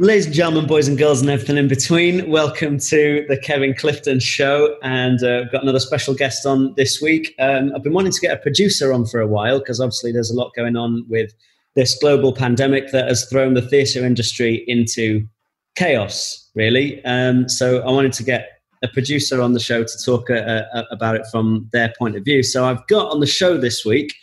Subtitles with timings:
[0.00, 4.20] Ladies and gentlemen, boys and girls, and everything in between, welcome to the Kevin Clifton
[4.20, 4.78] Show.
[4.80, 7.34] And uh, I've got another special guest on this week.
[7.40, 10.30] Um, I've been wanting to get a producer on for a while because obviously there's
[10.30, 11.32] a lot going on with
[11.74, 15.26] this global pandemic that has thrown the theatre industry into
[15.74, 17.04] chaos, really.
[17.04, 18.50] Um, so I wanted to get
[18.84, 22.24] a producer on the show to talk uh, uh, about it from their point of
[22.24, 22.44] view.
[22.44, 24.14] So I've got on the show this week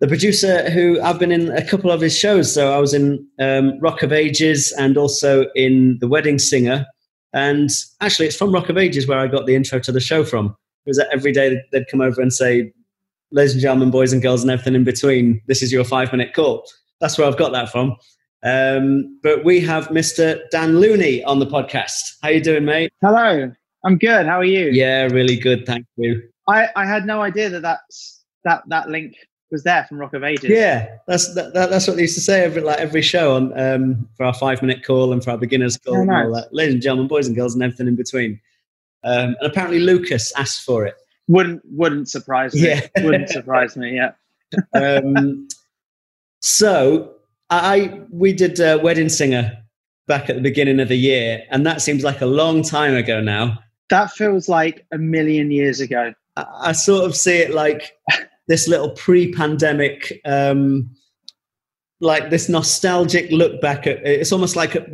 [0.00, 2.52] the producer who I've been in a couple of his shows.
[2.52, 6.84] So I was in um, Rock of Ages and also in The Wedding Singer.
[7.32, 7.70] And
[8.00, 10.46] actually, it's from Rock of Ages where I got the intro to the show from.
[10.84, 12.72] It was that every day they'd come over and say,
[13.32, 16.32] Ladies and gentlemen, boys and girls, and everything in between, this is your five minute
[16.32, 16.64] call.
[17.00, 17.96] That's where I've got that from.
[18.44, 20.40] Um, but we have Mr.
[20.52, 21.98] Dan Looney on the podcast.
[22.22, 22.92] How you doing, mate?
[23.02, 23.50] Hello.
[23.84, 24.26] I'm good.
[24.26, 24.70] How are you?
[24.70, 25.66] Yeah, really good.
[25.66, 26.22] Thank you.
[26.48, 29.16] I, I had no idea that that's, that that link
[29.50, 30.50] was there from Rock of Ages.
[30.50, 34.08] Yeah, that's that, that's what they used to say every like every show on um,
[34.16, 36.52] for our five minute call and for our beginners call Oh, and all that.
[36.52, 38.40] Ladies and gentlemen, boys and girls, and everything in between.
[39.04, 40.94] Um, and apparently Lucas asked for it.
[41.28, 42.68] Wouldn't wouldn't surprise me.
[42.68, 42.86] Yeah.
[43.04, 43.96] wouldn't surprise me.
[43.96, 44.12] Yeah.
[44.74, 45.48] Um,
[46.40, 47.14] so
[47.50, 49.56] I we did uh, Wedding Singer
[50.06, 53.20] back at the beginning of the year, and that seems like a long time ago
[53.20, 53.58] now.
[53.90, 56.12] That feels like a million years ago.
[56.36, 57.92] I, I sort of see it like
[58.48, 60.90] this little pre-pandemic, um,
[62.00, 63.98] like this nostalgic look back at.
[64.06, 64.86] It's almost like a,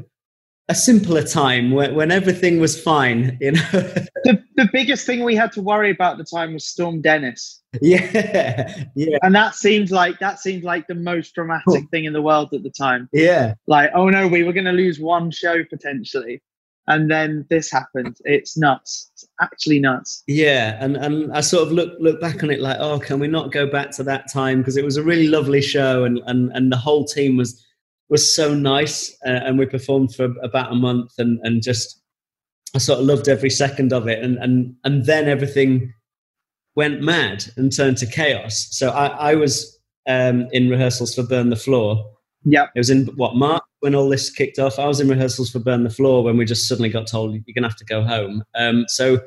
[0.69, 3.37] a simpler time when, when everything was fine.
[3.41, 3.63] You know?
[4.25, 7.61] The the biggest thing we had to worry about at the time was Storm Dennis.
[7.81, 11.83] yeah, yeah, And that seemed like that seemed like the most dramatic Cool.
[11.91, 13.09] thing in the world at the time.
[13.13, 13.55] yeah.
[13.67, 16.41] Like, oh no, we were gonna lose one show potentially.
[16.89, 18.17] And then this happened.
[18.25, 19.11] It's nuts.
[19.15, 20.25] It's actually nuts.
[20.27, 23.29] Yeah, and, and I sort of look look back on it like, oh, can we
[23.29, 24.59] not go back to that time?
[24.59, 27.65] Because it was a really lovely show, and and, and the whole team was
[28.09, 32.01] was so nice, uh, and we performed for about a month, and and just
[32.75, 35.95] I sort of loved every second of it, and and and then everything
[36.75, 38.69] went mad and turned to chaos.
[38.71, 42.05] So I I was um, in rehearsals for Burn the Floor.
[42.45, 44.79] Yeah, It was in what March when all this kicked off.
[44.79, 47.43] I was in rehearsals for Burn the Floor when we just suddenly got told you're
[47.55, 48.45] going to have to go home.
[48.55, 49.21] Um, so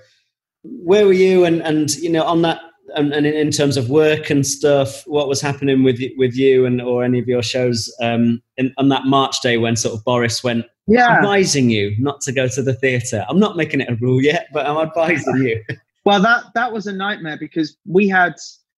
[0.64, 2.60] where were you and and you know on that
[2.96, 6.82] and, and in, terms of work and stuff what was happening with with you and
[6.82, 10.44] or any of your shows um in, on that march day when sort of boris
[10.44, 11.18] went Yeah.
[11.18, 14.48] advising you not to go to the theater i'm not making it a rule yet
[14.54, 15.64] but i'm advising you
[16.06, 18.36] Well, that that was a nightmare because we had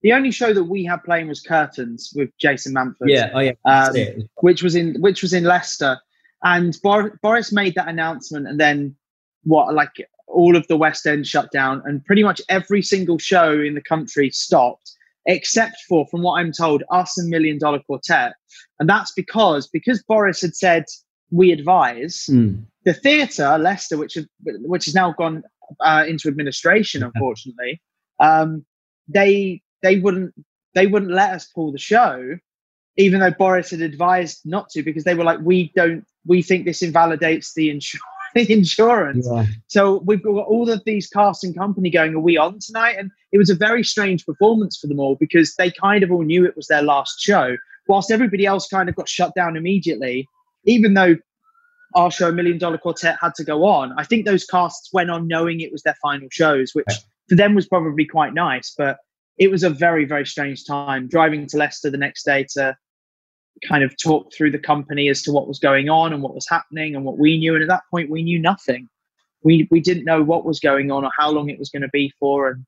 [0.06, 3.52] the only show that we had playing was Curtains with Jason Manford, yeah oh yeah
[3.64, 5.98] um, which was in which was in Leicester,
[6.44, 8.94] and Bor- Boris made that announcement, and then
[9.42, 9.90] what like
[10.28, 13.80] all of the West End shut down, and pretty much every single show in the
[13.82, 14.92] country stopped,
[15.26, 18.34] except for, from what I'm told, us and Million Dollar Quartet,
[18.78, 20.84] and that's because because Boris had said
[21.32, 22.62] we advise Mm.
[22.84, 25.42] the theatre, Leicester, which have, which has now gone
[25.80, 27.82] uh, into administration, unfortunately,
[28.20, 28.64] um,
[29.08, 30.34] they they wouldn't
[30.76, 32.38] they wouldn't let us pull the show,
[32.98, 36.66] even though Boris had advised not to, because they were like, we don't, we think
[36.66, 37.96] this invalidates the, insur-
[38.34, 39.26] the insurance.
[39.30, 39.46] yeah.
[39.68, 42.96] So we've got all of these cast and company going, are we on tonight?
[42.98, 46.22] And it was a very strange performance for them all because they kind of all
[46.22, 47.56] knew it was their last show,
[47.88, 50.28] whilst everybody else kind of got shut down immediately,
[50.64, 51.16] even though
[51.94, 53.94] our show, Million Dollar Quartet, had to go on.
[53.96, 56.86] I think those casts went on knowing it was their final shows, which
[57.30, 58.98] for them was probably quite nice, but
[59.38, 62.76] it was a very, very strange time driving to Leicester the next day to
[63.68, 66.46] kind of talk through the company as to what was going on and what was
[66.48, 67.54] happening and what we knew.
[67.54, 68.88] And at that point, we knew nothing.
[69.42, 71.88] We we didn't know what was going on or how long it was going to
[71.88, 72.64] be for, and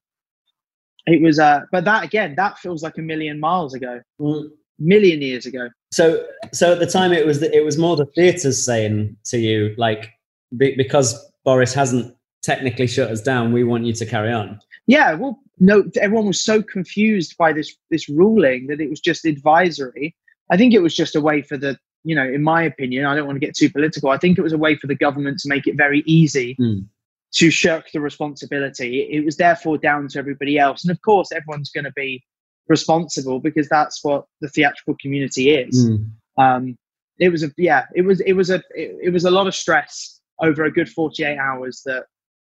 [1.07, 1.39] it was.
[1.39, 4.51] Uh, but that again, that feels like a million miles ago, Mm.
[4.79, 5.69] million years ago.
[5.93, 9.39] so so at the time it was the, it was more the theaters saying to
[9.39, 10.11] you like
[10.57, 11.15] be, because
[11.45, 15.85] boris hasn't technically shut us down we want you to carry on Yeah, well, no,
[16.01, 20.15] everyone was so confused by this this ruling that it was just advisory.
[20.51, 23.15] I think it was just a way for the, you know, in my opinion, I
[23.15, 24.11] don't want to get too political.
[24.11, 26.87] I think it was a way for the government to make it very easy Mm.
[27.35, 29.03] to shirk the responsibility.
[29.11, 32.23] It was therefore down to everybody else, and of course, everyone's going to be
[32.69, 35.89] responsible because that's what the theatrical community is.
[35.89, 36.11] Mm.
[36.39, 36.79] Um,
[37.19, 39.55] it was a yeah, it was it was a it, it was a lot of
[39.55, 42.05] stress over a good forty eight hours that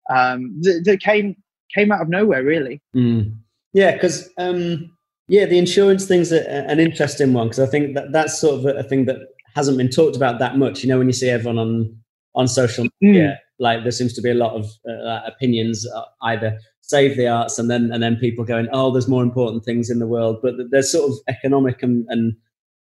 [0.09, 1.35] um, that, that came
[1.73, 2.81] came out of nowhere really.
[2.95, 3.35] Mm.
[3.73, 4.91] Yeah, because um,
[5.27, 8.65] yeah, the insurance thing's a, an interesting one because I think that that's sort of
[8.65, 9.17] a, a thing that
[9.55, 10.83] hasn't been talked about that much.
[10.83, 11.97] You know, when you see everyone on
[12.35, 16.57] on social media, like there seems to be a lot of uh, opinions uh, either
[16.81, 19.99] save the arts and then and then people going, oh, there's more important things in
[19.99, 22.35] the world, but there's sort of economic and, and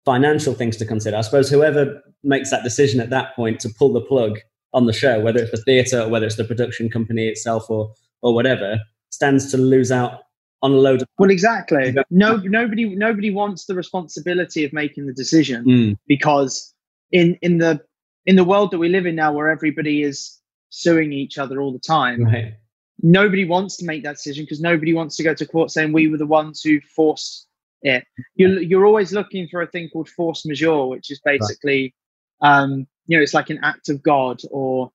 [0.05, 1.17] financial things to consider.
[1.17, 4.39] I suppose whoever makes that decision at that point to pull the plug
[4.75, 7.93] on the show, whether it's the theatre or whether it's the production company itself or
[8.23, 8.79] or whatever,
[9.11, 10.23] stands to lose out
[10.63, 11.09] on a load of.
[11.19, 11.95] Well, exactly.
[12.11, 16.73] No, nobody, nobody wants the responsibility of making the decision Mm, because
[17.11, 17.81] in in the
[18.27, 20.39] in the world that we live in now, where everybody is
[20.71, 22.55] suing each other all the time, right.
[23.03, 26.09] nobody wants to make that decision because nobody wants to go to court saying we
[26.09, 27.47] were the ones who forced
[27.83, 28.05] it.
[28.37, 31.95] You're you're always looking for a thing called force majeure, which is basically,
[32.41, 34.91] um, you know, it's like an act of God or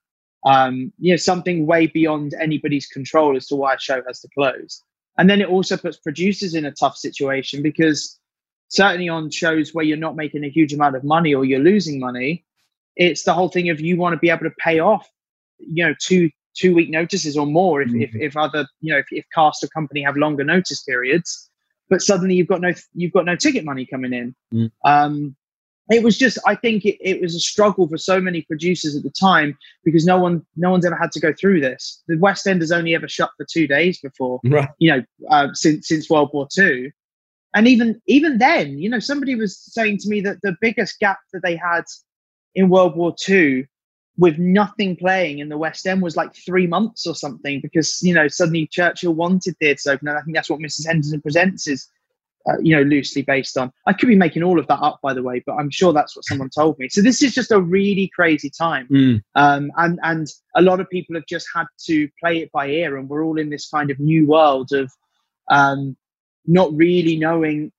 [0.47, 4.29] um, you know something way beyond anybody's control as to why a show has to
[4.38, 4.83] close.
[5.17, 8.19] And then it also puts producers in a tough situation because
[8.69, 11.99] certainly on shows where you're not making a huge amount of money or you're losing
[11.99, 12.45] money,
[12.95, 15.09] it's the whole thing of you want to be able to pay off,
[15.57, 19.07] you know, two two week notices or more if, if, if other you know if,
[19.11, 21.49] if cast or company have longer notice periods
[21.89, 24.71] but suddenly you've got no you've got no ticket money coming in Mm.
[24.85, 25.35] um
[25.91, 29.03] it was just i think it, it was a struggle for so many producers at
[29.03, 32.47] the time because no one no one's ever had to go through this the west
[32.47, 34.69] end has only ever shut for two days before Right.
[34.79, 36.91] you know uh, since since world war two
[37.55, 41.19] and even even then you know somebody was saying to me that the biggest gap
[41.33, 41.83] that they had
[42.55, 43.65] in world war two
[44.17, 48.13] with nothing playing in the West End was like three months or something because you
[48.13, 50.87] know suddenly Churchill wanted theatres open, and I think that's what Mrs.
[50.87, 51.87] Henderson Presents is,
[52.47, 53.71] uh, you know, loosely based on.
[53.85, 56.15] I could be making all of that up, by the way, but I'm sure that's
[56.15, 56.89] what someone told me.
[56.89, 60.89] So this is just a really crazy time, Mm, um, and and a lot of
[60.89, 63.91] people have just had to play it by ear, and we're all in this kind
[63.91, 64.91] of new world of
[65.49, 65.95] um,
[66.45, 67.71] not really knowing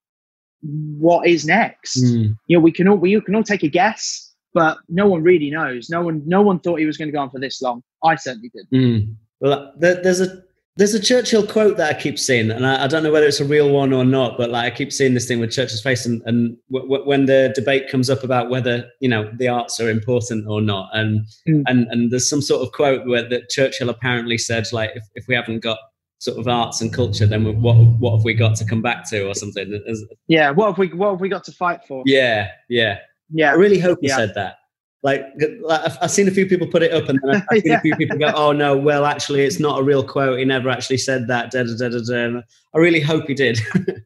[0.61, 2.37] what is next mm.
[2.49, 5.50] you know we can all we can all take a guess but no one really
[5.50, 7.81] knows no one no one thought he was going to go on for this long
[8.03, 9.15] i certainly did Mm.
[9.41, 10.43] Well, there, there's a
[10.79, 13.41] there's a Churchill quote that I keep seeing, and I, I don't know whether it's
[13.41, 16.07] a real one or not, but like I keep seeing this thing with Churchill's face,
[16.07, 19.81] and, and w- w- when the debate comes up about whether you know the arts
[19.81, 21.65] are important or not, and Mm.
[21.67, 25.27] and and there's some sort of quote where that Churchill apparently said like if, if
[25.29, 25.79] we haven't got
[26.21, 29.09] sort of arts and culture, then we- what what have we got to come back
[29.11, 29.83] to or something?
[30.29, 32.99] Yeah what have we what have we got to fight for Yeah, yeah.
[33.33, 33.51] yeah.
[33.51, 34.17] I really hope he Yeah.
[34.17, 34.57] said that.
[35.03, 35.25] Like,
[35.71, 38.19] I've, seen a few people put it up, and then I've seen a few people
[38.19, 40.39] go, "Oh no, well, actually, it's not a real quote.
[40.39, 42.41] He never actually said that." Da, da, da, da, da.
[42.75, 43.61] I really hope he did.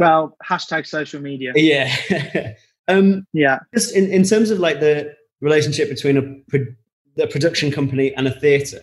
[0.00, 2.54] well hashtag social media yeah.
[2.88, 6.72] um, yeah just in, in terms of like the relationship between a pro-
[7.18, 8.82] the production company and a theatre,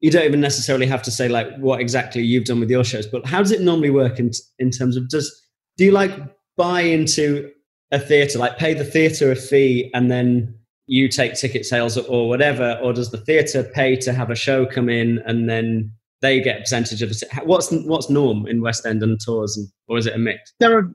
[0.00, 3.06] you don't even necessarily have to say like what exactly you've done with your shows,
[3.06, 5.28] but how does it normally work in in terms of does
[5.76, 6.12] do you like
[6.56, 7.50] buy into
[7.90, 10.54] a theatre, like pay the theatre a fee and then
[10.90, 14.66] you take ticket sales or, whatever, or does the theatre pay to have a show
[14.66, 17.22] come in and then they get a percentage of it?
[17.44, 20.52] What's what's norm in West End and tours, and, or is it a mix?
[20.58, 20.90] there are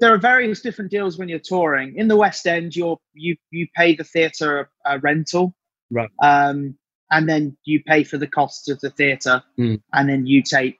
[0.00, 3.66] there are various different deals when you're touring in the west end you're you you
[3.76, 5.54] pay the theater a, rental
[5.90, 6.08] Right.
[6.22, 6.74] um
[7.10, 9.82] and then you pay for the costs of the theater Mm.
[9.92, 10.78] and then you take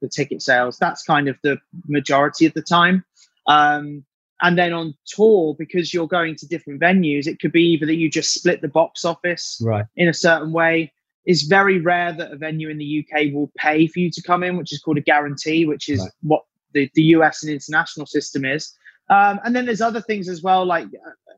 [0.00, 3.04] the ticket sales that's kind of the majority of the time
[3.46, 4.06] um
[4.42, 7.96] and then on tour because you're going to different venues it could be either that
[7.96, 9.86] you just split the box office Right.
[9.96, 10.92] in a certain way.
[11.24, 14.42] It's very rare that a venue in the UK will pay for you to come
[14.44, 16.10] in, which is called a guarantee, which is Right.
[16.22, 16.42] what
[16.72, 18.72] the, the US and international system is.
[19.10, 20.86] Um, and then there's other things as well, like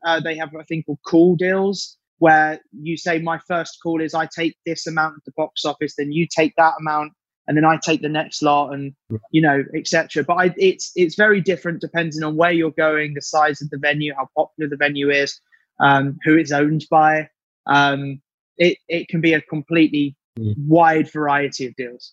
[0.05, 4.15] uh, they have a thing called call deals, where you say, My first call is
[4.15, 7.13] I take this amount of the box office, then you take that amount,
[7.49, 8.95] and then I take the next lot, and
[9.33, 10.23] you know, etc.
[10.23, 13.79] But I, it's it's very different depending on where you're going, the size of the
[13.79, 15.41] venue, how popular the venue is,
[15.81, 17.29] um, who it's owned by.
[17.67, 18.23] Um,
[18.59, 20.55] it it can be a completely Mm.
[20.69, 22.13] wide variety of deals.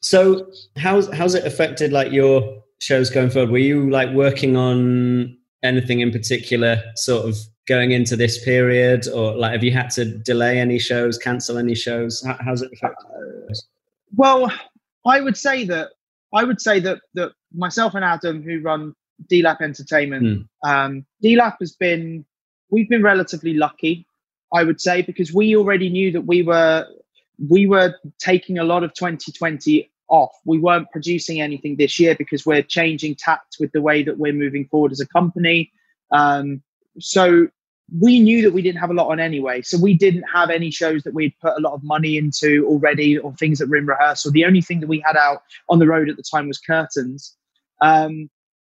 [0.00, 3.50] So how's how's it affected like your shows going forward?
[3.50, 7.36] Were you like working on anything in particular, sort of
[7.68, 11.76] going into this period, or like have you had to delay any shows, cancel any
[11.76, 12.24] shows?
[12.26, 13.06] How, how's it affected?
[14.16, 14.52] Well,
[15.06, 15.90] I would say that
[16.32, 18.94] I would say that that myself and Adam, who run
[19.30, 22.24] DLAP Entertainment, um, DLAP has been
[22.70, 24.06] we've been relatively lucky,
[24.52, 26.86] I would say, because we already knew that we were
[27.48, 30.32] we were taking a lot of 2020 off.
[30.44, 34.32] We weren't producing anything this year because we're changing tact with the way that we're
[34.32, 35.72] moving forward as a company.
[36.10, 36.62] Um,
[36.98, 37.48] so
[37.92, 39.62] we knew that we didn't have a lot on anyway.
[39.62, 43.18] So we didn't have any shows that we'd put a lot of money into already
[43.18, 44.32] or things that were in rehearsal.
[44.32, 47.36] The only thing that we had out on the road at the time was curtains.
[47.82, 48.30] Um,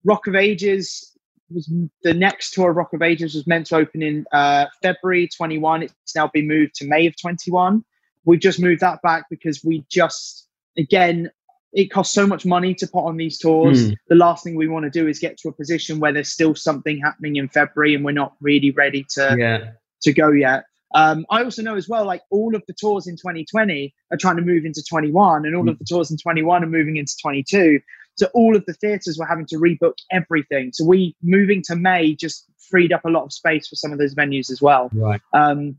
[0.03, 1.17] Rock of Ages
[1.49, 1.71] was
[2.03, 5.83] the next tour of Rock of Ages was meant to open in uh, February 21.
[5.83, 7.83] It's now been moved to May of 21.
[8.25, 10.47] We just moved that back because we just,
[10.77, 11.31] again,
[11.73, 13.89] it costs so much money to put on these tours.
[13.89, 13.95] Mm.
[14.07, 16.55] The last thing we want to do is get to a position where there's still
[16.55, 19.71] something happening in February and we're not really ready to yeah.
[20.01, 20.63] to go yet.
[20.95, 24.37] Um, I also know as well, like all of the tours in 2020 are trying
[24.37, 25.71] to move into 21, and all mm.
[25.71, 27.79] of the tours in 21 are moving into 22.
[28.15, 30.71] So all of the theatres were having to rebook everything.
[30.73, 33.99] So we moving to May just freed up a lot of space for some of
[33.99, 34.89] those venues as well.
[34.93, 35.21] Right.
[35.33, 35.77] Um,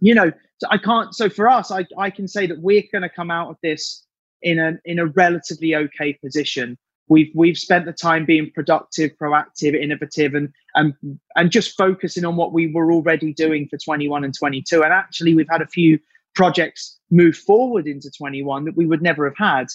[0.00, 1.14] you know, so I can't.
[1.14, 4.04] So for us, I I can say that we're going to come out of this
[4.42, 6.78] in a in a relatively okay position.
[7.08, 10.94] We've we've spent the time being productive, proactive, innovative, and and
[11.36, 14.82] and just focusing on what we were already doing for 21 and 22.
[14.82, 15.98] And actually, we've had a few
[16.34, 19.66] projects move forward into 21 that we would never have had.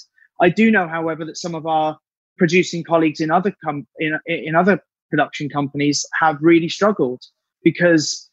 [0.41, 1.97] I do know, however, that some of our
[2.37, 7.21] producing colleagues in other com- in in other production companies have really struggled
[7.63, 8.29] because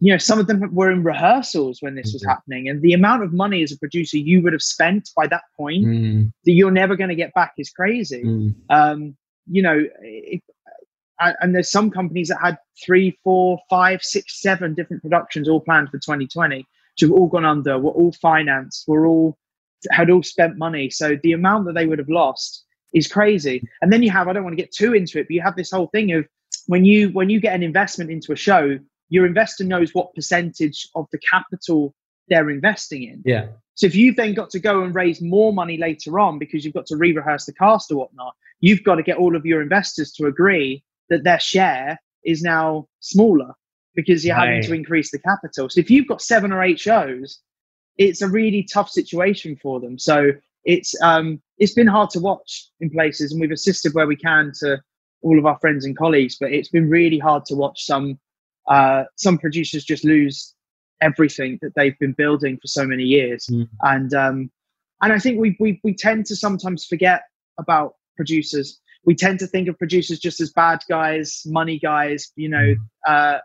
[0.00, 2.30] you know, some of them were in rehearsals when this was mm-hmm.
[2.30, 5.42] happening, and the amount of money as a producer you would have spent by that
[5.56, 6.32] point mm.
[6.44, 8.22] that you're never going to get back is crazy.
[8.24, 8.54] Mm.
[8.70, 9.16] Um,
[9.46, 10.42] you know, it,
[11.20, 15.90] and there's some companies that had three, four, five, six, seven different productions all planned
[15.90, 16.66] for 2020, which
[17.00, 19.36] have all gone under, were all financed, were all
[19.90, 20.90] had all spent money.
[20.90, 22.64] So the amount that they would have lost
[22.94, 23.66] is crazy.
[23.82, 25.56] And then you have, I don't want to get too into it, but you have
[25.56, 26.26] this whole thing of
[26.66, 28.78] when you when you get an investment into a show,
[29.10, 31.94] your investor knows what percentage of the capital
[32.28, 33.22] they're investing in.
[33.24, 33.48] Yeah.
[33.74, 36.74] So if you've then got to go and raise more money later on because you've
[36.74, 40.12] got to re-rehearse the cast or whatnot, you've got to get all of your investors
[40.12, 43.54] to agree that their share is now smaller
[43.94, 44.46] because you're right.
[44.46, 45.68] having to increase the capital.
[45.68, 47.40] So if you've got seven or eight shows,
[47.98, 49.98] it's a really tough situation for them.
[49.98, 50.32] So
[50.64, 54.52] it's um it's been hard to watch in places and we've assisted where we can
[54.60, 54.78] to
[55.22, 58.18] all of our friends and colleagues, but it's been really hard to watch some
[58.70, 60.54] uh, some producers just lose
[61.02, 63.68] everything that they've been building for so many years, mm.
[63.82, 64.50] and um,
[65.02, 67.24] and I think we, we we tend to sometimes forget
[67.58, 68.80] about producers.
[69.04, 72.82] We tend to think of producers just as bad guys, money guys, you know, hmm.
[73.06, 73.38] uh,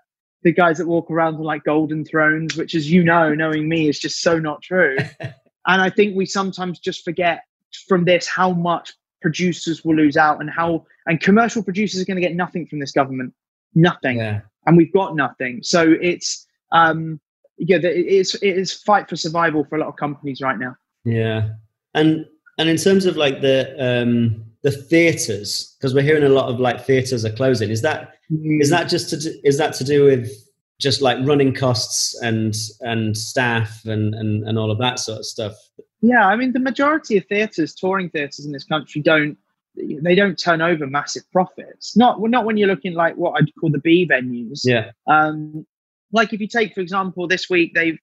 [0.43, 3.87] the guys that walk around on like golden thrones, which, as you know, knowing me,
[3.87, 4.97] is just so not true.
[5.19, 5.33] and
[5.81, 7.43] I think we sometimes just forget
[7.87, 12.15] from this how much producers will lose out and how and commercial producers are going
[12.15, 13.33] to get nothing from this government
[13.73, 15.59] nothing yeah and we've got nothing.
[15.63, 17.19] So it's um,
[17.57, 20.75] yeah, it's it is fight for survival for a lot of companies right now.
[21.03, 21.49] Yeah,
[21.93, 22.25] and
[22.57, 26.59] and in terms of like the um, the theaters, because we're hearing a lot of
[26.59, 27.69] like theaters are closing.
[27.69, 28.61] Is that mm.
[28.61, 30.31] is that just to do, is that to do with
[30.79, 35.25] just like running costs and and staff and, and and all of that sort of
[35.25, 35.53] stuff?
[36.01, 39.37] Yeah, I mean the majority of theaters, touring theaters in this country, don't
[39.75, 41.95] they don't turn over massive profits.
[41.95, 44.61] Not well, not when you're looking like what I'd call the B venues.
[44.63, 44.91] Yeah.
[45.07, 45.65] Um,
[46.11, 47.97] like if you take for example this week they've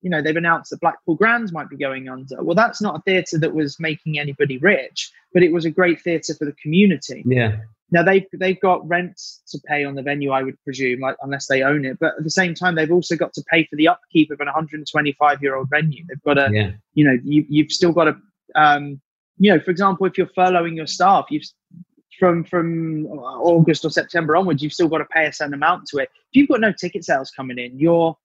[0.00, 2.42] you know they've announced that Blackpool Grands might be going under.
[2.42, 6.00] Well, that's not a theatre that was making anybody rich, but it was a great
[6.00, 7.22] theatre for the community.
[7.26, 7.58] Yeah.
[7.92, 11.46] Now they've they've got rents to pay on the venue, I would presume, like unless
[11.46, 11.98] they own it.
[12.00, 14.46] But at the same time, they've also got to pay for the upkeep of an
[14.46, 16.02] 125 year old venue.
[16.08, 16.70] They've got to, yeah.
[16.94, 18.16] you know, you you've still got to
[18.54, 19.00] um,
[19.42, 21.42] you know, for example, if you're furloughing your staff, you've
[22.20, 25.86] from from uh, August or September onwards, you've still got to pay a certain amount
[25.88, 26.10] to it.
[26.30, 28.16] If you've got no ticket sales coming in, you're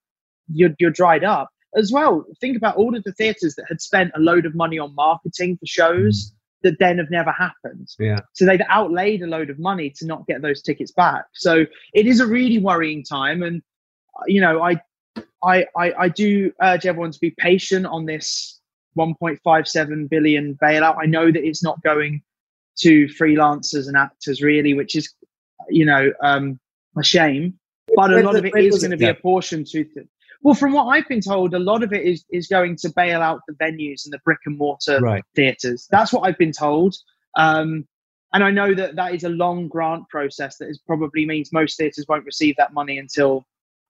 [0.53, 2.23] you're you're dried up as well.
[2.39, 5.57] Think about all of the theatres that had spent a load of money on marketing
[5.57, 7.87] for shows that then have never happened.
[7.97, 8.19] Yeah.
[8.33, 11.25] So they've outlaid a load of money to not get those tickets back.
[11.33, 13.63] So it is a really worrying time, and
[14.19, 14.79] uh, you know, I
[15.43, 18.56] I I, I do urge everyone to be patient on this
[18.97, 20.97] 1.57 billion bailout.
[21.01, 22.21] I know that it's not going
[22.79, 25.13] to freelancers and actors really, which is,
[25.69, 26.59] you know, um,
[26.97, 27.57] a shame.
[27.95, 29.83] But a lot of it is going to be apportioned to.
[29.83, 30.07] Th-
[30.41, 33.21] well, from what I've been told, a lot of it is is going to bail
[33.21, 35.23] out the venues and the brick and mortar right.
[35.35, 35.87] theatres.
[35.89, 36.95] That's what I've been told.
[37.35, 37.87] Um,
[38.33, 41.77] and I know that that is a long grant process that is probably means most
[41.77, 43.45] theatres won't receive that money until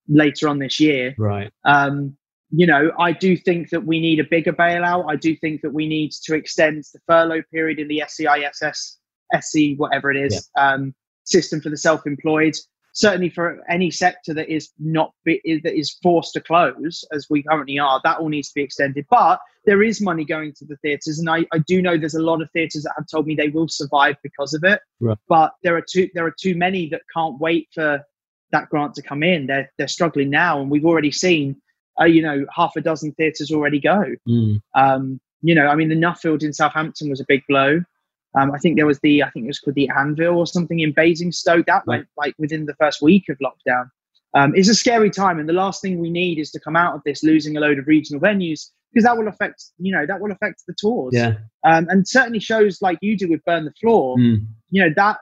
[0.07, 1.15] later on this year.
[1.17, 1.51] Right.
[1.65, 2.17] Um,
[2.51, 5.09] you know, I do think that we need a bigger bailout.
[5.09, 8.97] I do think that we need to extend the furlough period in the SEISS,
[9.33, 10.73] SE, whatever it is, yeah.
[10.73, 12.55] um, system for the self-employed.
[12.93, 17.43] Certainly for any sector that is not be, that is forced to close, as we
[17.43, 19.05] currently are, that all needs to be extended.
[19.09, 22.21] But there is money going to the theatres, and I, I do know there's a
[22.21, 24.79] lot of theatres that have told me they will survive because of it.
[24.99, 25.17] Right.
[25.27, 28.01] But there are too there are too many that can't wait for
[28.51, 29.45] that grant to come in.
[29.45, 31.61] They're they're struggling now, and we've already seen
[31.99, 34.03] uh, you know, half a dozen theatres already go.
[34.27, 34.61] Mm.
[34.75, 37.81] Um, you know, I mean, the Nuffield in Southampton was a big blow.
[38.39, 40.79] Um, I think there was the, I think it was called the Anvil or something
[40.79, 41.65] in Basingstoke.
[41.65, 41.99] That right.
[41.99, 43.89] went like within the first week of lockdown.
[44.33, 46.93] Um, it's a scary time, and the last thing we need is to come out
[46.93, 50.19] of this losing a load of regional venues because that will affect you know that
[50.19, 51.13] will affect the tours.
[51.15, 51.37] Yeah.
[51.63, 54.17] Um, and certainly shows like you do with Burn the Floor.
[54.17, 54.45] Mm.
[54.69, 55.17] You know that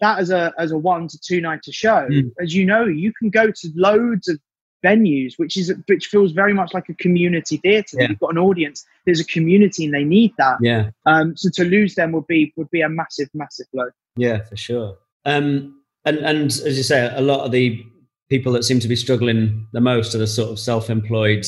[0.00, 2.32] that as a as a one to two night to show, Mm.
[2.42, 4.40] as you know, you can go to loads of
[4.86, 7.96] venues, which is which feels very much like a community theatre.
[7.98, 8.08] Yeah.
[8.08, 8.78] You've got an audience.
[9.04, 10.56] There's a community, and they need that.
[10.60, 10.90] Yeah.
[11.04, 13.88] Um, so to lose them would be would be a massive, massive blow.
[14.16, 14.96] Yeah, for sure.
[15.24, 17.84] Um, and and as you say, a lot of the
[18.28, 21.46] people that seem to be struggling the most are the sort of self-employed.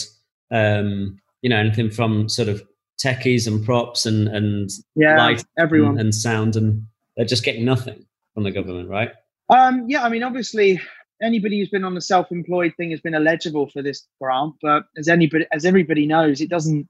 [0.51, 2.63] Um, you know, anything from sort of
[3.03, 5.91] techies and props and and Yeah, light everyone.
[5.93, 6.83] and, and sound, and
[7.17, 8.05] they're just getting nothing
[8.35, 9.13] from the government, right?
[9.51, 10.81] Um, yeah, I mean, obviously,
[11.23, 15.09] anybody who's been on the self-employed thing has been eligible for this grant, but as
[15.09, 16.89] anybody, as everybody knows, it doesn't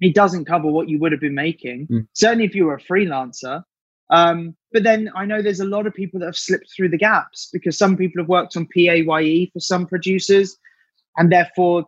[0.00, 1.86] it doesn't cover what you would have been making.
[1.88, 2.06] Mm.
[2.14, 3.62] Certainly, if you were a freelancer.
[4.08, 6.98] Um, but then I know there's a lot of people that have slipped through the
[6.98, 10.56] gaps because some people have worked on PAYE for some producers,
[11.16, 11.84] and therefore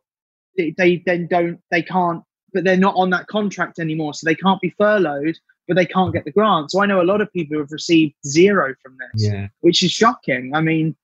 [0.57, 2.23] they, they then don't they can't,
[2.53, 6.13] but they're not on that contract anymore, so they can't be furloughed, but they can't
[6.13, 6.71] get the grant.
[6.71, 9.49] So I know a lot of people who have received zero from this Yeah.
[9.61, 10.55] which is shocking.
[10.55, 10.95] I mean,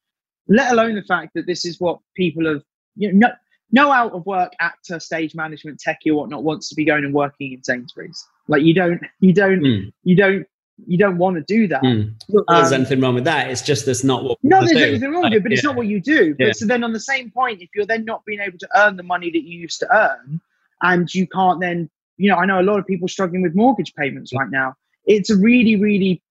[0.48, 2.62] let alone the fact that this is what people have,
[2.96, 3.34] you know, no,
[3.70, 7.14] no out of work actor, stage management, techie, or whatnot wants to be going and
[7.14, 8.24] working in Sainsbury's.
[8.48, 9.92] Like you don't, you don't, Mm.
[10.04, 10.46] you don't,
[10.86, 11.82] you don't want to do that.
[11.82, 12.14] Mm.
[12.28, 13.50] That there's Um, anything wrong with that.
[13.50, 14.38] It's just that's not what.
[14.42, 14.78] No, there's do.
[14.78, 16.34] anything wrong with it, but it's not what you do.
[16.36, 16.52] But Yeah.
[16.52, 19.02] so then on the same point, if you're then not being able to earn the
[19.02, 20.40] money that you used to earn,
[20.82, 23.92] and you can't then, you know, I know a lot of people struggling with mortgage
[23.94, 24.74] payments right now.
[25.04, 26.22] It's a really, really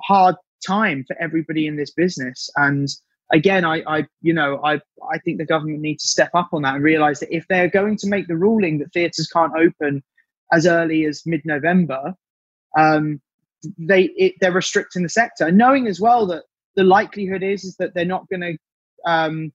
[0.00, 2.48] hard time for everybody in this business.
[2.56, 2.88] And
[3.32, 4.74] again, I, I, you know, I,
[5.10, 7.68] I think the government needs to step up on that and realize that if they're
[7.68, 10.02] going to make the ruling that theatres can't open
[10.52, 12.14] as early as mid-November,
[12.76, 13.20] um,
[13.76, 16.44] they it, they're restricting the sector, knowing as well that
[16.76, 19.52] the likelihood is is that they're not going to, um,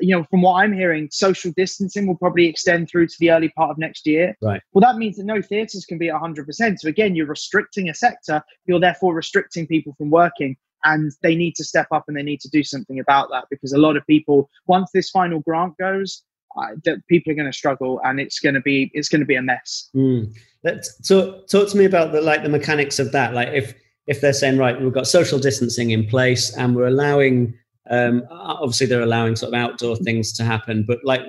[0.00, 3.50] you know, from what I'm hearing, social distancing will probably extend through to the early
[3.50, 4.36] part of next year.
[4.42, 4.60] Right.
[4.72, 6.78] Well, that means that no theatres can be 100%.
[6.78, 8.42] So again, you're restricting a sector.
[8.66, 12.40] You're therefore restricting people from working, and they need to step up and they need
[12.40, 16.22] to do something about that because a lot of people, once this final grant goes,
[16.56, 19.26] uh, that people are going to struggle and it's going to be it's going to
[19.26, 19.88] be a mess.
[19.94, 20.34] Mm.
[20.64, 23.34] Let's talk, talk to me about the like the mechanics of that.
[23.34, 23.74] Like if
[24.06, 27.54] if they're saying right, we've got social distancing in place and we're allowing,
[27.90, 31.20] um, obviously they're allowing sort of outdoor things to happen, but like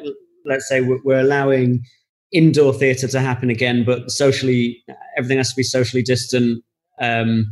[0.46, 1.86] let's say we're, we're allowing
[2.32, 4.84] indoor theatre to happen again, but socially
[5.18, 6.64] everything has to be socially distant.
[7.00, 7.52] Um,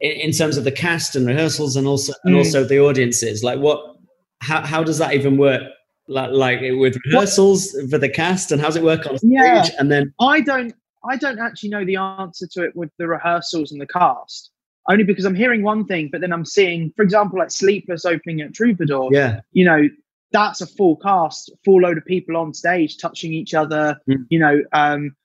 [0.00, 2.38] in, in terms of the cast and rehearsals and also and Mm.
[2.38, 3.96] also the audiences, like what,
[4.40, 5.62] how how does that even work?
[6.06, 9.30] Like, like with rehearsals for the cast and how's it work on stage?
[9.32, 9.66] Yeah.
[9.78, 10.74] And then I don't
[11.08, 14.50] I don't actually know the answer to it with the rehearsals and the cast.
[14.86, 18.42] Only because I'm hearing one thing, but then I'm seeing, for example, like Sleepless opening
[18.42, 19.08] at Troubadour.
[19.12, 19.88] yeah, You know,
[20.32, 23.98] that's a full cast, full load of people on stage touching each other.
[24.10, 24.26] Mm.
[24.28, 25.16] You know, um,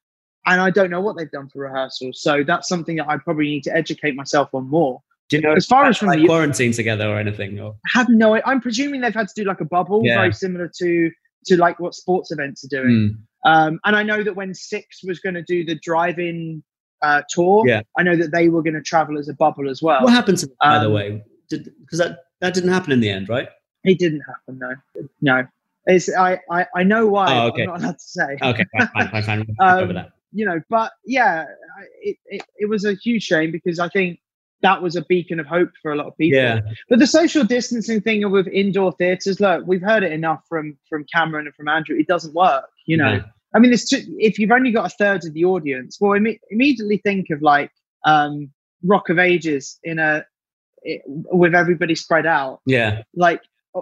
[0.45, 2.21] and I don't know what they've done for rehearsals.
[2.21, 5.01] So that's something that I probably need to educate myself on more.
[5.29, 7.59] Do you know As far as from like the- quarantine together or anything?
[7.59, 8.39] Or I have no.
[8.45, 10.15] I'm presuming they've had to do like a bubble, Yeah.
[10.15, 11.11] very similar to
[11.45, 13.15] to like what sports events are doing.
[13.45, 16.61] Mm, Um, and I know that when Six was going to do the drive-in
[17.01, 17.81] uh, tour, Yeah.
[17.97, 20.03] I know that they were going to travel as a bubble as well.
[20.03, 21.23] what happened to that, by the um, way?
[21.49, 23.47] Because that that didn't happen in the end, right?
[23.85, 24.75] It didn't happen, no,
[25.21, 25.47] no.
[25.85, 27.27] It's I I, I know why.
[27.33, 27.61] Oh, okay.
[27.63, 28.37] I'm not allowed to say.
[28.41, 29.23] Okay, fine, fine, fine.
[29.23, 29.45] fine.
[29.61, 30.09] Um, over that.
[30.31, 31.45] You know, but yeah,
[32.01, 34.19] it, it it was a huge shame because I think
[34.61, 36.37] that was a beacon of hope for a lot of people.
[36.39, 40.77] Yeah, But the social distancing thing with indoor theatres, look, we've heard it enough from
[40.89, 41.97] from Cameron and from Andrew.
[41.97, 42.65] It doesn't work.
[42.85, 43.23] You know, No.
[43.55, 46.97] I mean, two, if you've only got a third of the audience, well, imme- immediately
[46.97, 47.71] think of like
[48.05, 48.51] um,
[48.83, 50.25] Rock of Ages in a
[50.83, 52.61] it, with everybody spread out.
[52.65, 53.01] yeah.
[53.15, 53.41] Like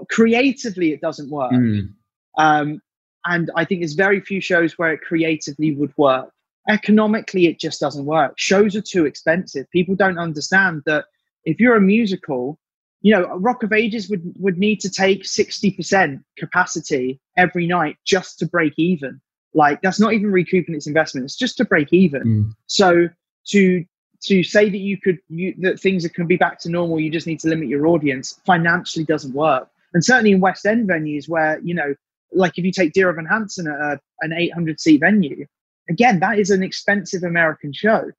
[0.09, 1.51] creatively, it doesn't work.
[1.51, 1.93] Mm,
[2.37, 2.81] Um,
[3.25, 6.31] and I think there's very few shows where it creatively would work.
[6.69, 8.33] Economically, it just doesn't work.
[8.37, 9.69] Shows are too expensive.
[9.71, 11.05] People don't understand that
[11.45, 12.59] if you're a musical,
[13.01, 18.39] you know, Rock of Ages would, would need to take 60% capacity every night just
[18.39, 19.21] to break even.
[19.53, 22.23] Like, that's not even recouping its investment, it's just to break even.
[22.23, 22.55] mm.
[22.67, 23.09] So
[23.49, 23.85] to
[24.23, 27.27] to say that you could you, that things can be back to normal, you just
[27.27, 28.39] need to limit your audience.
[28.45, 29.69] Financially, doesn't work.
[29.93, 31.93] And certainly in West End venues, where you know,
[32.33, 35.45] like if you take Dear Evan Hansen at a, an 800 seat venue,
[35.89, 38.11] again, that is an expensive American show.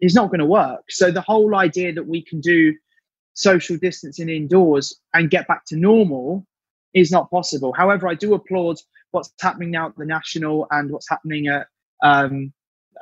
[0.00, 0.82] It's not going to work.
[0.90, 2.74] So the whole idea that we can do
[3.34, 6.46] social distancing indoors and get back to normal
[6.94, 7.72] is not possible.
[7.72, 8.76] However, I do applaud
[9.10, 11.66] what's happening now at the National and what's happening at
[12.02, 12.52] um,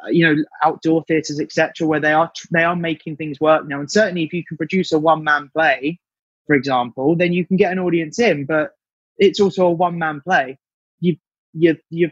[0.09, 3.91] you know outdoor theatres etc where they are they are making things work now and
[3.91, 5.99] certainly if you can produce a one man play
[6.47, 8.73] for example then you can get an audience in but
[9.19, 10.59] it's also a one man play
[11.01, 11.17] you
[11.53, 12.11] you you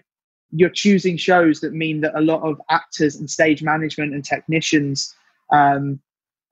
[0.53, 5.15] you're choosing shows that mean that a lot of actors and stage management and technicians
[5.51, 6.01] um,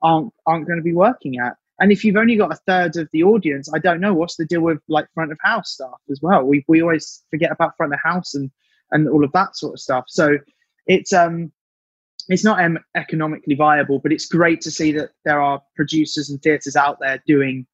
[0.03, 1.57] aren't aren't going to be working at.
[1.81, 4.45] And if you've only got a third of the audience, I don't know what's the
[4.45, 6.45] deal with like front of house stuff as well.
[6.45, 8.51] We we always forget about front of house and
[8.91, 10.05] and all of that sort of stuff.
[10.09, 10.39] So
[10.87, 11.53] it's um
[12.29, 12.61] it's not
[12.95, 17.21] economically viable, but it's great to see that there are producers and theatres out there
[17.27, 17.67] doing,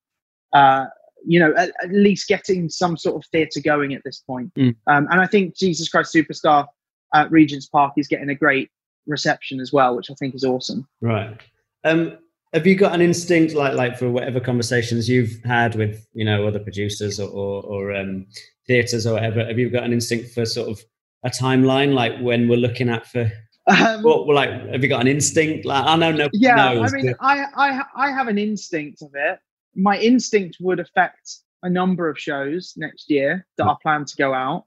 [0.54, 0.86] uh,
[1.26, 4.52] you know, at, at, least getting some sort of theatre going at this point.
[4.54, 4.76] Mm.
[4.86, 6.66] Um, and I think Jesus Christ Superstar
[7.14, 8.70] at Regent's Park is getting a great
[9.06, 10.86] reception as well, which I think is awesome.
[11.00, 11.40] Right.
[11.84, 12.18] Um,
[12.52, 16.46] have you got an instinct, like like for whatever conversations you've had with you know
[16.46, 18.26] other producers or or, or um,
[18.66, 19.44] theatres or whatever?
[19.44, 20.82] Have you got an instinct for sort of
[21.24, 23.30] a timeline, like when we're looking at for
[23.68, 25.64] um, well, like, have you got an instinct?
[25.64, 26.28] Like, I don't know.
[26.32, 29.40] Yeah, knows, I mean, I, I, I have an instinct of it.
[29.76, 34.32] My instinct would affect a number of shows next year that are planned to go
[34.32, 34.64] out.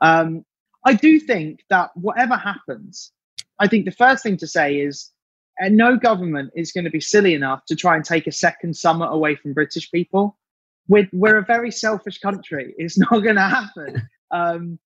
[0.00, 0.44] Um,
[0.84, 3.12] I do think that whatever happens,
[3.58, 5.10] I think the first thing to say is,
[5.62, 8.76] uh, no government is going to be silly enough to try and take a second
[8.76, 10.36] summer away from British people.
[10.88, 12.74] We're, we're a very selfish country.
[12.78, 14.08] It's not going to happen.
[14.30, 14.78] Um,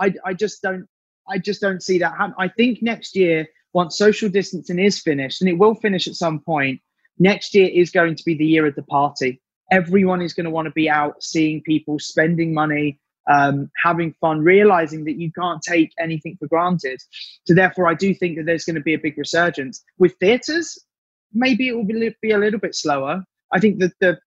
[0.00, 0.88] I, I just don't
[1.28, 2.34] I just don't see that happen.
[2.38, 6.40] I think next year, once social distancing is finished, and it will finish at some
[6.40, 6.80] point,
[7.18, 9.40] next year is going to be the year of the party.
[9.70, 13.00] Everyone is going to want to be out seeing people, spending money,
[13.30, 17.00] um, having fun, realizing that you can't take anything for granted.
[17.44, 19.82] So, therefore, I do think that there's going to be a big resurgence.
[19.98, 20.78] With theatres,
[21.32, 23.24] maybe it will be, be a little bit slower.
[23.52, 24.18] I think that the,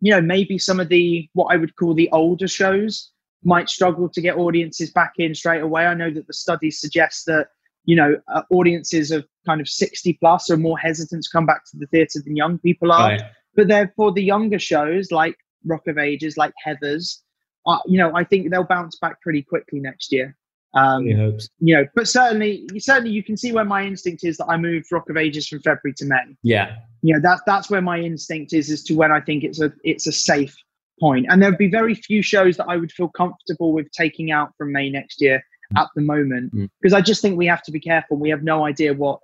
[0.00, 3.10] you know, maybe some of the what I would call the older shows
[3.44, 5.86] might struggle to get audiences back in straight away.
[5.86, 7.48] I know that the studies suggest that
[7.84, 11.64] you know uh, audiences of kind of 60 plus are more hesitant to come back
[11.70, 13.10] to the theatre than young people are.
[13.10, 13.22] Right.
[13.54, 17.22] But therefore, the younger shows like Rock of Ages, like Heathers,
[17.66, 20.36] uh, you know, I think they'll bounce back pretty quickly next year.
[20.74, 24.58] Um, you know, but certainly, certainly, you can see where my instinct is that I
[24.58, 26.36] moved Rock of Ages from February to May.
[26.42, 29.60] Yeah, you know, that's that's where my instinct is as to when I think it's
[29.60, 30.54] a it's a safe
[31.00, 31.26] point.
[31.30, 34.72] And there'd be very few shows that I would feel comfortable with taking out from
[34.72, 35.42] May next year
[35.74, 35.80] mm.
[35.80, 36.68] at the moment mm.
[36.80, 38.18] because I just think we have to be careful.
[38.18, 39.20] We have no idea what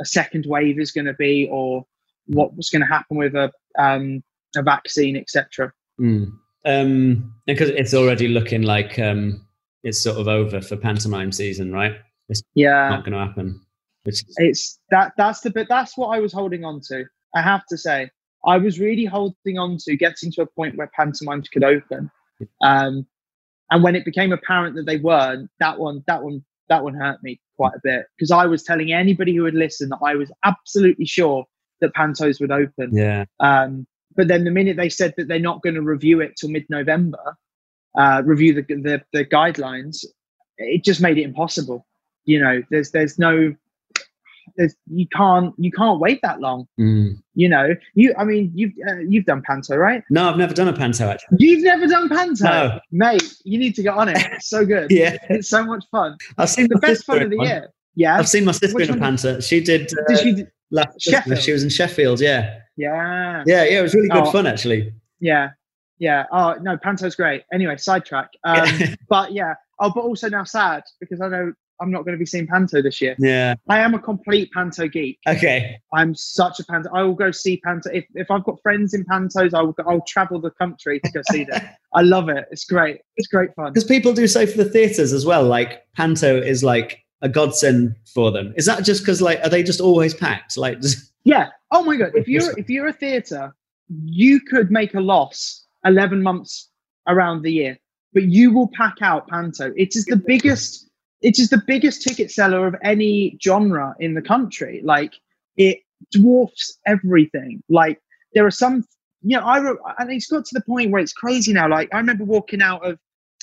[0.00, 1.84] a second wave is going to be or
[2.26, 4.22] what was going to happen with a um,
[4.56, 5.72] a vaccine, etc.
[6.00, 6.32] Mm.
[6.64, 9.46] Um, because it's already looking like um,
[9.82, 11.96] it's sort of over for pantomime season, right?
[12.28, 13.60] It's yeah, not going to happen.
[14.06, 17.04] It's, it's that that's the bit that's what I was holding on to.
[17.34, 18.10] I have to say,
[18.46, 22.10] I was really holding on to getting to a point where pantomimes could open.
[22.62, 23.06] Um,
[23.70, 27.22] and when it became apparent that they weren't, that one, that one, that one hurt
[27.22, 30.30] me quite a bit because I was telling anybody who would listen that I was
[30.44, 31.44] absolutely sure
[31.80, 32.96] that pantos would open.
[32.96, 33.24] Yeah.
[33.40, 33.86] Um,
[34.16, 37.36] but then the minute they said that they're not going to review it till mid-November,
[37.98, 40.04] uh, review the, the the guidelines,
[40.58, 41.86] it just made it impossible.
[42.24, 43.54] You know, there's there's no
[44.56, 46.66] there's, you can't you can't wait that long.
[46.78, 47.22] Mm.
[47.34, 50.02] You know, you I mean you've uh, you've done panto, right?
[50.10, 51.38] No, I've never done a panto actually.
[51.40, 52.80] You've never done panto, no.
[52.92, 53.34] mate.
[53.44, 54.18] You need to get on it.
[54.32, 54.86] It's so good.
[54.90, 56.16] yeah, it's so much fun.
[56.38, 57.46] I've seen the best fun of the one.
[57.46, 57.68] year.
[57.94, 59.40] Yeah, I've seen my sister Which in a panto.
[59.40, 59.92] She did.
[59.92, 60.44] Uh, did she?
[60.98, 61.38] Sheffield.
[61.38, 62.20] She was in Sheffield.
[62.20, 62.58] Yeah.
[62.76, 63.44] Yeah.
[63.46, 63.78] Yeah, yeah.
[63.78, 64.92] It was really good oh, fun actually.
[65.20, 65.50] Yeah,
[65.98, 66.24] yeah.
[66.32, 67.44] Oh no, panto's great.
[67.52, 68.30] Anyway, sidetrack.
[68.44, 68.68] Um,
[69.08, 69.54] but yeah.
[69.80, 72.80] Oh, but also now sad because I know I'm not going to be seeing Panto
[72.80, 73.16] this year.
[73.18, 73.54] Yeah.
[73.68, 75.18] I am a complete Panto geek.
[75.26, 75.78] Okay.
[75.92, 76.90] I'm such a Panto.
[76.92, 77.90] I will go see Panto.
[77.92, 81.10] If, if I've got friends in Pantos, I will go, I'll travel the country to
[81.10, 81.62] go see them.
[81.94, 82.46] I love it.
[82.50, 83.00] It's great.
[83.16, 83.72] It's great fun.
[83.72, 87.96] Because people do so for the theatres as well, like Panto is like a godsend
[88.12, 88.54] for them.
[88.56, 90.56] Is that just because like, are they just always packed?
[90.56, 91.12] Like, just...
[91.24, 91.48] yeah.
[91.72, 92.12] Oh my God.
[92.14, 93.54] If you're, if you're a theatre,
[94.04, 96.70] you could make a loss 11 months
[97.08, 97.78] around the year,
[98.12, 99.72] but you will pack out Panto.
[99.76, 100.88] It is the biggest
[101.24, 104.82] it is the biggest ticket seller of any genre in the country.
[104.84, 105.14] Like
[105.56, 105.78] it
[106.12, 107.62] dwarfs everything.
[107.70, 107.98] Like
[108.34, 108.84] there are some,
[109.22, 111.66] you know, I wrote, and it's got to the point where it's crazy now.
[111.66, 112.98] Like I remember walking out of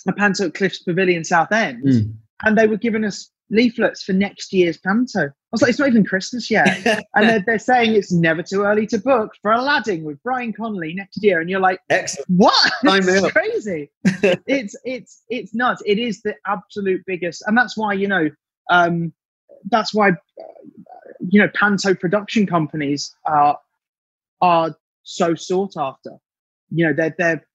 [0.07, 2.13] a Panto Cliffs Pavilion Southend, mm.
[2.43, 5.25] and they were giving us leaflets for next year's Panto.
[5.27, 6.85] I was like, it's not even Christmas yet.
[7.15, 10.93] and they're, they're saying it's never too early to book for Aladdin with Brian Conley
[10.93, 11.41] next year.
[11.41, 12.27] And you're like, Excellent.
[12.29, 12.71] what?
[12.83, 13.91] it's crazy.
[14.47, 15.83] it's, it's, it's nuts.
[15.85, 17.43] It is the absolute biggest.
[17.45, 18.29] And that's why, you know,
[18.69, 19.13] um,
[19.69, 20.13] that's why, uh,
[21.19, 23.59] you know, Panto production companies are,
[24.39, 26.11] are so sought after.
[26.73, 27.45] You know, they're, they're,